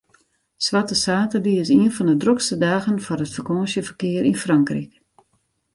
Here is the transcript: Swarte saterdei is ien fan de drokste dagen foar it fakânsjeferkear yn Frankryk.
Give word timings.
Swarte 0.65 0.97
saterdei 1.01 1.57
is 1.63 1.69
ien 1.75 1.93
fan 1.95 2.07
de 2.09 2.15
drokste 2.23 2.55
dagen 2.67 3.01
foar 3.05 3.23
it 3.25 3.35
fakânsjeferkear 3.37 4.25
yn 4.29 4.39
Frankryk. 4.43 4.91